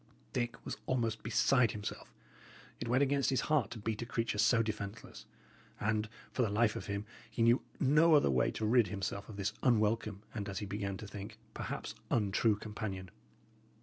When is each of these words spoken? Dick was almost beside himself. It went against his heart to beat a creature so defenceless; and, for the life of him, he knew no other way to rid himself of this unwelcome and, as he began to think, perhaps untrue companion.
Dick 0.33 0.57
was 0.65 0.77
almost 0.87 1.21
beside 1.21 1.73
himself. 1.73 2.11
It 2.79 2.87
went 2.87 3.03
against 3.03 3.29
his 3.29 3.41
heart 3.41 3.69
to 3.69 3.77
beat 3.77 4.01
a 4.01 4.05
creature 4.07 4.39
so 4.39 4.63
defenceless; 4.63 5.27
and, 5.79 6.09
for 6.31 6.41
the 6.41 6.49
life 6.49 6.75
of 6.75 6.87
him, 6.87 7.05
he 7.29 7.43
knew 7.43 7.61
no 7.79 8.15
other 8.15 8.31
way 8.31 8.49
to 8.49 8.65
rid 8.65 8.87
himself 8.87 9.29
of 9.29 9.35
this 9.37 9.53
unwelcome 9.61 10.23
and, 10.33 10.49
as 10.49 10.57
he 10.57 10.65
began 10.65 10.97
to 10.97 11.07
think, 11.07 11.37
perhaps 11.53 11.93
untrue 12.09 12.55
companion. 12.55 13.11